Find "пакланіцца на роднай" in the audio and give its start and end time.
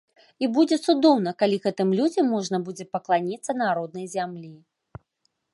2.97-4.07